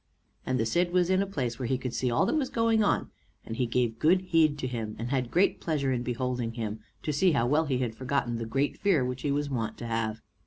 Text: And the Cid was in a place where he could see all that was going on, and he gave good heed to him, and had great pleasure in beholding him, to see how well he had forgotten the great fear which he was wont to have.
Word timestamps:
And 0.47 0.59
the 0.59 0.65
Cid 0.65 0.91
was 0.91 1.11
in 1.11 1.21
a 1.21 1.27
place 1.27 1.59
where 1.59 1.67
he 1.67 1.77
could 1.77 1.93
see 1.93 2.09
all 2.09 2.25
that 2.25 2.35
was 2.35 2.49
going 2.49 2.83
on, 2.83 3.11
and 3.45 3.57
he 3.57 3.67
gave 3.67 3.99
good 3.99 4.21
heed 4.21 4.57
to 4.57 4.65
him, 4.67 4.95
and 4.97 5.11
had 5.11 5.29
great 5.29 5.61
pleasure 5.61 5.91
in 5.91 6.01
beholding 6.01 6.53
him, 6.53 6.79
to 7.03 7.13
see 7.13 7.33
how 7.33 7.45
well 7.45 7.65
he 7.65 7.77
had 7.77 7.93
forgotten 7.93 8.39
the 8.39 8.47
great 8.47 8.79
fear 8.79 9.05
which 9.05 9.21
he 9.21 9.31
was 9.31 9.51
wont 9.51 9.77
to 9.77 9.85
have. 9.85 10.19